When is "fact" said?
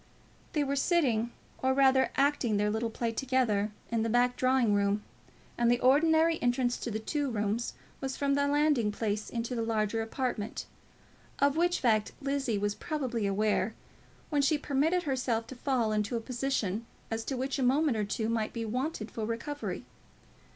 11.81-12.13